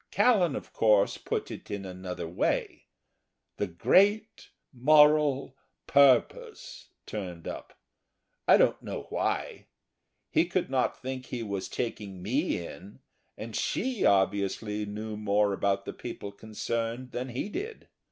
[0.09, 2.87] Callan, of course, put it in another way.
[3.57, 7.77] The Great Moral Purpose turned up,
[8.47, 9.67] I don't know why.
[10.31, 13.01] He could not think he was taking me in
[13.37, 17.87] and she obviously knew more about the people concerned than he did.